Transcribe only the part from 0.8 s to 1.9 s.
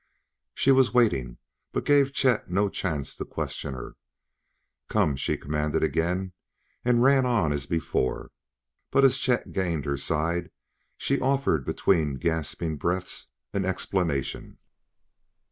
waiting, but